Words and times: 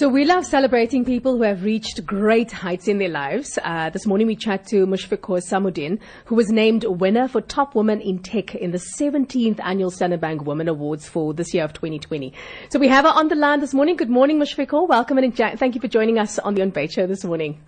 So 0.00 0.08
we 0.08 0.24
love 0.24 0.46
celebrating 0.46 1.04
people 1.04 1.36
who 1.36 1.42
have 1.42 1.62
reached 1.62 2.06
great 2.06 2.50
heights 2.50 2.88
in 2.88 2.96
their 2.96 3.10
lives. 3.10 3.58
Uh, 3.62 3.90
this 3.90 4.06
morning 4.06 4.26
we 4.26 4.34
chat 4.34 4.66
to 4.68 4.86
Mushfiqur 4.86 5.42
Samudin, 5.46 5.98
who 6.24 6.36
was 6.36 6.48
named 6.48 6.84
winner 6.84 7.28
for 7.28 7.42
Top 7.42 7.74
Woman 7.74 8.00
in 8.00 8.18
Tech 8.20 8.54
in 8.54 8.70
the 8.70 8.82
17th 8.98 9.60
Annual 9.62 9.90
Standard 9.90 10.22
Bank 10.22 10.46
Women 10.46 10.68
Awards 10.68 11.06
for 11.06 11.34
this 11.34 11.52
year 11.52 11.64
of 11.64 11.74
2020. 11.74 12.32
So 12.70 12.78
we 12.78 12.88
have 12.88 13.04
her 13.04 13.10
on 13.10 13.28
the 13.28 13.34
line 13.34 13.60
this 13.60 13.74
morning. 13.74 13.96
Good 13.96 14.08
morning, 14.08 14.38
Mushfiqur. 14.38 14.88
Welcome 14.88 15.18
and 15.18 15.36
thank 15.36 15.74
you 15.74 15.82
for 15.82 15.88
joining 15.88 16.18
us 16.18 16.38
on 16.38 16.54
the 16.54 16.62
On 16.62 16.88
Show 16.88 17.06
this 17.06 17.22
morning. 17.22 17.60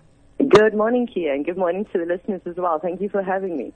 Good 0.53 0.75
morning, 0.75 1.07
Kia, 1.07 1.33
and 1.33 1.43
good 1.43 1.57
morning 1.57 1.83
to 1.85 1.97
the 1.97 2.05
listeners 2.05 2.41
as 2.45 2.57
well. 2.57 2.77
Thank 2.77 3.01
you 3.01 3.09
for 3.09 3.23
having 3.23 3.57
me. 3.57 3.73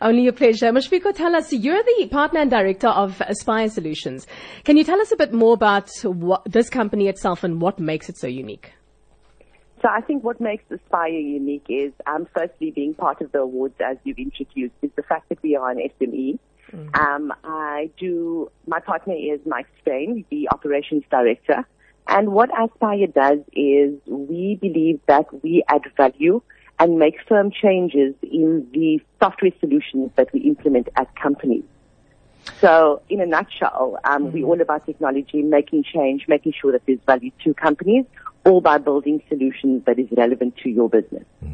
Only 0.00 0.26
a 0.26 0.32
pleasure. 0.32 0.72
Mushfiqur, 0.72 1.14
tell 1.14 1.36
us, 1.36 1.52
you're 1.52 1.82
the 1.82 2.08
partner 2.10 2.40
and 2.40 2.50
director 2.50 2.88
of 2.88 3.20
Aspire 3.20 3.68
Solutions. 3.68 4.26
Can 4.64 4.78
you 4.78 4.84
tell 4.84 4.98
us 5.02 5.12
a 5.12 5.16
bit 5.16 5.34
more 5.34 5.52
about 5.52 5.90
what, 6.02 6.42
this 6.50 6.70
company 6.70 7.08
itself 7.08 7.44
and 7.44 7.60
what 7.60 7.78
makes 7.78 8.08
it 8.08 8.16
so 8.16 8.26
unique? 8.26 8.72
So 9.82 9.88
I 9.90 10.00
think 10.00 10.24
what 10.24 10.40
makes 10.40 10.64
Aspire 10.70 11.08
unique 11.08 11.66
is, 11.68 11.92
um, 12.06 12.26
firstly, 12.34 12.70
being 12.70 12.94
part 12.94 13.20
of 13.20 13.30
the 13.32 13.40
awards 13.40 13.74
as 13.84 13.98
you've 14.04 14.16
introduced, 14.16 14.72
is 14.80 14.90
the 14.96 15.02
fact 15.02 15.28
that 15.28 15.42
we 15.42 15.56
are 15.56 15.70
an 15.70 15.90
SME. 16.00 16.38
Mm-hmm. 16.72 16.94
Um, 16.94 17.34
I 17.44 17.90
do, 18.00 18.50
my 18.66 18.80
partner 18.80 19.14
is 19.14 19.40
Mike 19.44 19.68
Spain, 19.82 20.24
the 20.30 20.48
operations 20.54 21.02
director. 21.10 21.66
And 22.06 22.32
what 22.32 22.50
Aspire 22.58 23.06
does 23.06 23.38
is 23.52 23.94
we 24.06 24.58
believe 24.60 25.00
that 25.06 25.26
we 25.42 25.62
add 25.68 25.82
value 25.96 26.42
and 26.78 26.98
make 26.98 27.16
firm 27.26 27.50
changes 27.50 28.14
in 28.22 28.68
the 28.72 29.00
software 29.20 29.52
solutions 29.60 30.10
that 30.16 30.32
we 30.32 30.40
implement 30.40 30.88
at 30.96 31.14
companies. 31.16 31.64
So 32.60 33.00
in 33.08 33.20
a 33.20 33.26
nutshell, 33.26 33.98
um, 34.04 34.24
mm-hmm. 34.26 34.32
we're 34.32 34.46
all 34.46 34.60
about 34.60 34.84
technology, 34.84 35.42
making 35.42 35.84
change, 35.84 36.26
making 36.28 36.52
sure 36.60 36.72
that 36.72 36.84
there's 36.86 37.00
value 37.06 37.30
to 37.44 37.54
companies, 37.54 38.04
all 38.44 38.60
by 38.60 38.78
building 38.78 39.22
solutions 39.28 39.84
that 39.86 39.98
is 39.98 40.08
relevant 40.12 40.56
to 40.58 40.68
your 40.68 40.90
business. 40.90 41.24
Mm-hmm. 41.42 41.53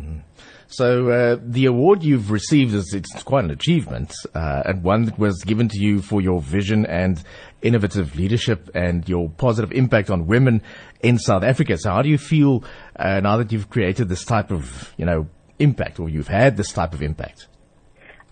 So 0.73 1.11
uh, 1.11 1.37
the 1.43 1.67
award 1.67 2.05
you've 2.05 2.31
received 2.31 2.75
is 2.75 2.95
it's 2.95 3.25
quite 3.25 3.45
an 3.45 3.51
achievement, 3.51 4.15
uh, 4.37 4.63
and 4.67 4.85
one 4.85 5.07
that 5.07 5.19
was 5.19 5.43
given 5.43 5.69
to 5.69 5.77
you 5.77 6.01
for 6.01 6.21
your 6.21 6.41
vision 6.41 6.87
and 6.87 7.21
innovative 7.61 8.15
leadership 8.15 8.71
and 8.73 9.07
your 9.09 9.29
positive 9.31 9.73
impact 9.73 10.11
on 10.11 10.29
women 10.29 10.63
in 11.03 11.19
South 11.19 11.43
Africa. 11.43 11.77
So 11.77 11.91
how 11.91 12.03
do 12.03 12.09
you 12.09 12.19
feel 12.19 12.63
uh, 12.95 13.19
now 13.19 13.37
that 13.39 13.51
you've 13.51 13.69
created 13.69 14.09
this 14.09 14.25
type 14.25 14.53
of 14.53 14.95
you 14.97 15.05
know 15.05 15.29
impact, 15.59 15.99
or 15.99 16.09
you've 16.09 16.29
had 16.29 16.57
this 16.57 16.73
type 16.73 16.95
of 16.95 17.03
impact? 17.03 17.49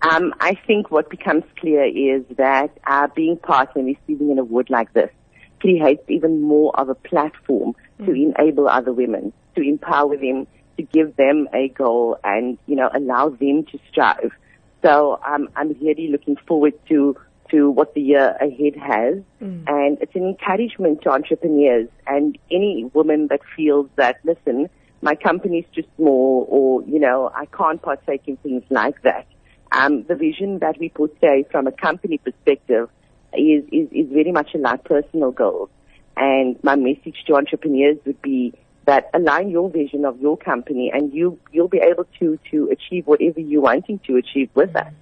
Um, 0.02 0.32
I 0.38 0.54
think 0.64 0.92
what 0.92 1.10
becomes 1.10 1.42
clear 1.58 1.86
is 1.86 2.24
that 2.36 2.70
uh, 2.86 3.08
being 3.16 3.36
part 3.36 3.74
and 3.74 3.86
receiving 3.86 4.30
an 4.30 4.38
award 4.38 4.70
like 4.70 4.92
this 4.92 5.10
creates 5.58 6.04
even 6.08 6.40
more 6.40 6.78
of 6.78 6.88
a 6.88 6.94
platform 6.94 7.74
mm. 7.98 8.06
to 8.06 8.12
enable 8.12 8.68
other 8.68 8.92
women, 8.92 9.32
to 9.56 9.62
empower 9.62 10.16
them 10.16 10.46
to 10.78 10.82
give 10.82 11.14
them 11.16 11.48
a 11.52 11.68
goal 11.68 12.18
and, 12.24 12.56
you 12.66 12.76
know, 12.76 12.88
allow 12.94 13.28
them 13.28 13.64
to 13.64 13.78
strive. 13.90 14.32
So 14.82 15.20
um, 15.26 15.50
I'm 15.56 15.76
really 15.80 16.08
looking 16.08 16.36
forward 16.48 16.74
to 16.88 17.16
to 17.50 17.70
what 17.70 17.94
the 17.94 18.00
year 18.02 18.36
ahead 18.40 18.76
has. 18.76 19.14
Mm. 19.42 19.64
And 19.66 19.98
it's 20.02 20.14
an 20.14 20.24
encouragement 20.24 21.00
to 21.02 21.10
entrepreneurs 21.10 21.88
and 22.06 22.36
any 22.50 22.90
woman 22.92 23.28
that 23.28 23.40
feels 23.56 23.88
that, 23.96 24.16
listen, 24.22 24.68
my 25.00 25.14
company's 25.14 25.64
too 25.74 25.84
small 25.96 26.46
or, 26.50 26.82
you 26.82 27.00
know, 27.00 27.30
I 27.34 27.46
can't 27.46 27.80
partake 27.80 28.22
in 28.26 28.36
things 28.38 28.64
like 28.68 29.00
that. 29.02 29.26
Um, 29.72 30.02
the 30.02 30.14
vision 30.14 30.58
that 30.58 30.78
we 30.78 30.90
portray 30.90 31.46
from 31.50 31.66
a 31.66 31.72
company 31.72 32.18
perspective 32.18 32.90
is, 33.32 33.64
is, 33.72 33.88
is 33.92 34.12
very 34.12 34.32
much 34.32 34.50
like 34.54 34.84
personal 34.84 35.30
goals. 35.30 35.70
And 36.18 36.62
my 36.62 36.76
message 36.76 37.16
to 37.28 37.36
entrepreneurs 37.36 37.96
would 38.04 38.20
be 38.20 38.52
that 38.88 39.10
align 39.12 39.50
your 39.50 39.68
vision 39.68 40.06
of 40.06 40.18
your 40.18 40.38
company 40.38 40.90
and 40.90 41.12
you, 41.12 41.38
you'll 41.52 41.68
be 41.68 41.78
able 41.78 42.06
to, 42.18 42.38
to 42.50 42.70
achieve 42.70 43.06
whatever 43.06 43.38
you're 43.38 43.60
wanting 43.60 44.00
to 44.06 44.16
achieve 44.16 44.48
with 44.54 44.72
that. 44.72 44.94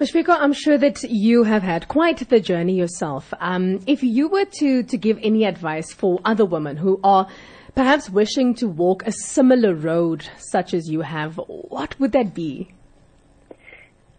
Mushfiqur, 0.00 0.36
I'm 0.38 0.52
sure 0.52 0.78
that 0.78 1.02
you 1.02 1.42
have 1.42 1.64
had 1.64 1.88
quite 1.88 2.28
the 2.28 2.38
journey 2.38 2.76
yourself. 2.76 3.34
Um, 3.40 3.80
if 3.88 4.04
you 4.04 4.28
were 4.28 4.44
to, 4.44 4.84
to 4.84 4.96
give 4.96 5.18
any 5.20 5.44
advice 5.44 5.92
for 5.92 6.20
other 6.24 6.44
women 6.44 6.76
who 6.76 7.00
are 7.02 7.26
perhaps 7.74 8.08
wishing 8.08 8.54
to 8.54 8.68
walk 8.68 9.04
a 9.04 9.10
similar 9.10 9.74
road 9.74 10.24
such 10.38 10.74
as 10.74 10.88
you 10.88 11.00
have, 11.00 11.40
what 11.48 11.98
would 11.98 12.12
that 12.12 12.34
be? 12.34 12.72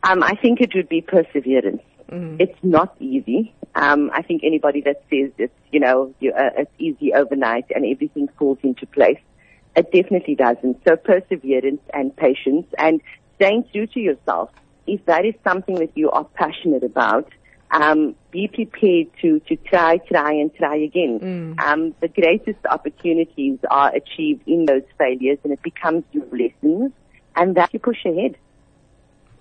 Um, 0.04 0.22
I 0.22 0.34
think 0.42 0.60
it 0.60 0.72
would 0.76 0.90
be 0.90 1.00
perseverance. 1.00 1.82
Mm. 2.12 2.42
It's 2.42 2.60
not 2.64 2.98
easy. 3.00 3.54
Um, 3.76 4.10
I 4.14 4.22
think 4.22 4.44
anybody 4.44 4.82
that 4.82 5.04
says 5.10 5.32
it's, 5.38 5.54
you 5.72 5.82
know, 5.82 6.14
you, 6.20 6.32
uh, 6.32 6.50
it's 6.58 6.72
easy 6.80 7.14
overnight 7.14 7.66
and 7.76 7.86
everything 7.86 8.30
falls 8.40 8.58
into 8.64 8.86
place, 8.88 9.20
it 9.76 9.92
definitely 9.92 10.36
doesn't. 10.36 10.82
So 10.88 10.96
perseverance 10.96 11.82
and 11.94 12.16
patience 12.16 12.68
and 12.78 13.02
staying 13.36 13.66
true 13.74 13.88
to 13.88 14.00
yourself. 14.00 14.50
If 14.88 15.06
that 15.06 15.26
is 15.26 15.34
something 15.44 15.76
that 15.76 15.92
you 15.96 16.10
are 16.12 16.24
passionate 16.24 16.84
about, 16.84 17.30
um, 17.72 18.16
be 18.32 18.48
prepared 18.48 19.08
to, 19.22 19.40
to 19.48 19.56
try, 19.58 19.98
try, 19.98 20.32
and 20.32 20.54
try 20.56 20.78
again. 20.78 21.20
Mm. 21.20 21.60
Um, 21.60 21.96
the 22.00 22.08
greatest 22.08 22.66
opportunities 22.70 23.60
are 23.70 23.94
achieved 23.94 24.48
in 24.48 24.66
those 24.66 24.84
failures, 24.98 25.40
and 25.44 25.52
it 25.52 25.62
becomes 25.62 26.04
your 26.12 26.26
lessons, 26.32 26.92
and 27.36 27.56
that 27.56 27.74
you 27.74 27.80
push 27.80 28.06
ahead. 28.06 28.38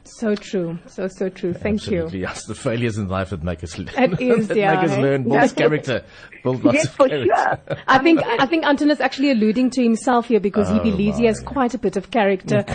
So 0.05 0.35
true. 0.35 0.79
So, 0.87 1.09
so 1.09 1.31
true. 1.31 1.55
Thank 1.55 1.81
Absolutely, 1.81 2.19
you. 2.19 2.27
Yes, 2.27 2.45
the 2.45 2.55
failures 2.55 2.99
in 2.99 3.09
life 3.09 3.31
that 3.31 3.43
make 3.43 3.65
us, 3.65 3.79
it 3.79 3.89
is, 4.21 4.49
that 4.49 4.57
yeah, 4.57 4.75
make 4.75 4.91
us 4.91 4.99
learn, 4.99 5.23
build 5.25 5.57
character, 5.57 6.05
build 6.43 6.63
lots 6.63 6.77
yes, 6.77 6.87
of 6.87 6.93
for 6.93 7.09
character. 7.09 7.61
Sure. 7.67 7.79
I 7.89 7.99
think, 7.99 8.21
I 8.23 8.47
think 8.47 8.65
Anton 8.67 8.91
is 8.91 9.01
actually 9.01 9.31
alluding 9.31 9.71
to 9.71 9.83
himself 9.83 10.29
here 10.29 10.41
because 10.41 10.71
oh 10.71 10.75
he 10.75 10.91
believes 10.91 11.17
my. 11.17 11.21
he 11.21 11.27
has 11.27 11.41
quite 11.41 11.73
a 11.73 11.79
bit 11.79 11.97
of 11.97 12.11
character. 12.11 12.65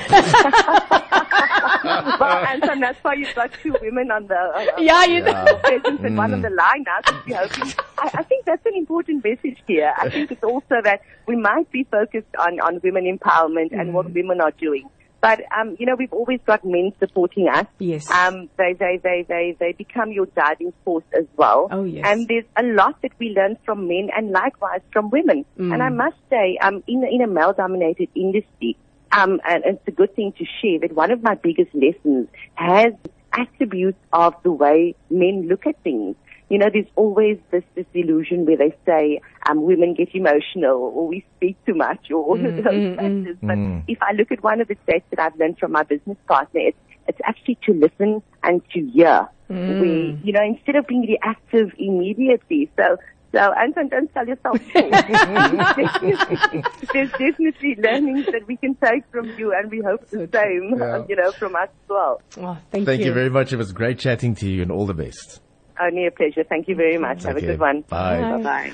well, 2.19 2.45
Anton, 2.45 2.79
that's 2.79 2.97
why 3.03 3.13
you've 3.13 3.33
got 3.35 3.51
two 3.61 3.75
women 3.79 4.09
on 4.11 4.25
the, 4.27 4.35
uh, 4.35 4.65
yeah, 4.79 5.03
you 5.05 5.23
yeah. 5.23 5.43
know. 5.43 5.55
presence 5.57 5.99
and 6.01 6.15
mm. 6.15 6.17
one 6.17 6.33
on 6.33 6.41
the 6.41 6.49
line 6.49 6.83
now. 6.85 6.99
I, 7.37 8.09
I 8.15 8.23
think 8.23 8.45
that's 8.45 8.65
an 8.65 8.75
important 8.75 9.23
message 9.23 9.61
here. 9.67 9.93
I 9.97 10.09
think 10.09 10.31
it's 10.31 10.43
also 10.43 10.81
that 10.83 11.01
we 11.27 11.35
might 11.35 11.71
be 11.71 11.83
focused 11.83 12.35
on, 12.39 12.59
on 12.59 12.79
women 12.83 13.05
empowerment 13.05 13.71
mm. 13.71 13.79
and 13.79 13.93
what 13.93 14.11
women 14.11 14.41
are 14.41 14.51
doing. 14.51 14.89
But 15.21 15.41
um, 15.57 15.75
you 15.79 15.85
know, 15.85 15.95
we've 15.95 16.13
always 16.13 16.39
got 16.45 16.63
men 16.63 16.93
supporting 16.99 17.49
us. 17.49 17.65
Yes. 17.79 18.09
Um, 18.09 18.49
they 18.57 18.73
they 18.73 18.99
they 19.03 19.25
they 19.27 19.55
they 19.59 19.73
become 19.73 20.11
your 20.11 20.27
driving 20.27 20.73
force 20.85 21.03
as 21.17 21.25
well. 21.35 21.67
Oh 21.71 21.83
yes. 21.83 22.05
And 22.07 22.27
there's 22.27 22.45
a 22.55 22.63
lot 22.63 23.01
that 23.01 23.11
we 23.19 23.29
learn 23.29 23.57
from 23.65 23.87
men, 23.87 24.09
and 24.15 24.31
likewise 24.31 24.81
from 24.93 25.09
women. 25.09 25.45
Mm. 25.57 25.73
And 25.73 25.83
I 25.83 25.89
must 25.89 26.17
say, 26.29 26.57
um, 26.61 26.83
in 26.87 27.03
in 27.03 27.21
a 27.21 27.27
male-dominated 27.27 28.09
industry, 28.15 28.77
um, 29.11 29.41
and 29.47 29.63
it's 29.65 29.87
a 29.87 29.91
good 29.91 30.15
thing 30.15 30.33
to 30.37 30.45
share 30.61 30.79
that 30.79 30.93
one 30.93 31.11
of 31.11 31.21
my 31.21 31.35
biggest 31.35 31.73
lessons 31.73 32.27
has 32.55 32.93
attributes 33.33 33.99
of 34.13 34.33
the 34.43 34.51
way 34.51 34.95
men 35.09 35.47
look 35.47 35.67
at 35.67 35.81
things 35.83 36.15
you 36.49 36.57
know, 36.57 36.69
there's 36.71 36.87
always 36.95 37.37
this, 37.51 37.63
this 37.75 37.85
illusion 37.93 38.45
where 38.45 38.57
they 38.57 38.75
say 38.85 39.21
um, 39.47 39.61
women 39.61 39.93
get 39.93 40.13
emotional 40.13 40.77
or 40.77 41.07
we 41.07 41.23
speak 41.37 41.63
too 41.65 41.75
much 41.75 42.09
or 42.09 42.17
all 42.17 42.33
of 42.45 42.55
those 42.55 42.63
mm, 42.63 42.65
mm. 42.65 42.95
factors. 42.95 43.37
Mm. 43.37 43.47
But 43.47 43.57
mm. 43.57 43.83
if 43.87 44.01
I 44.01 44.13
look 44.13 44.31
at 44.31 44.43
one 44.43 44.59
of 44.59 44.67
the 44.67 44.75
traits 44.85 45.05
that 45.11 45.19
I've 45.19 45.37
learned 45.37 45.59
from 45.59 45.71
my 45.71 45.83
business 45.83 46.17
partner, 46.27 46.61
it's, 46.61 46.77
it's 47.07 47.19
actually 47.23 47.59
to 47.65 47.73
listen 47.73 48.23
and 48.43 48.61
to 48.71 48.81
hear. 48.87 49.27
Mm. 49.49 49.81
We, 49.81 50.19
you 50.23 50.33
know, 50.33 50.43
instead 50.43 50.75
of 50.75 50.87
being 50.87 51.01
reactive 51.01 51.71
immediately. 51.77 52.69
So, 52.75 52.97
so 53.31 53.53
Anton, 53.53 53.89
don't 53.89 54.11
tell 54.11 54.27
yourself 54.27 54.59
there's, 54.73 54.89
definitely, 54.91 56.63
there's 56.93 57.11
definitely 57.11 57.75
learnings 57.77 58.25
that 58.27 58.47
we 58.47 58.57
can 58.57 58.73
take 58.75 59.03
from 59.11 59.29
you, 59.37 59.53
and 59.53 59.69
we 59.69 59.81
hope 59.81 60.07
the 60.09 60.27
same, 60.33 60.79
yeah. 60.79 61.03
you 61.07 61.15
know, 61.15 61.31
from 61.33 61.55
us 61.55 61.69
as 61.69 61.89
well. 61.89 62.21
Oh, 62.37 62.57
thank, 62.71 62.85
thank 62.85 63.01
you. 63.01 63.07
you 63.07 63.13
very 63.13 63.29
much. 63.29 63.53
It 63.53 63.57
was 63.57 63.71
great 63.71 63.99
chatting 63.99 64.33
to 64.35 64.47
you, 64.47 64.63
and 64.63 64.71
all 64.71 64.87
the 64.87 64.95
best. 64.95 65.41
Only 65.81 66.05
a 66.07 66.11
pleasure. 66.11 66.43
Thank 66.43 66.67
you 66.67 66.75
very 66.75 66.97
much. 66.97 67.23
Have 67.23 67.37
a 67.37 67.41
good 67.41 67.59
one. 67.59 67.81
Bye. 67.89 68.19
Bye 68.19 68.43
bye. 68.43 68.65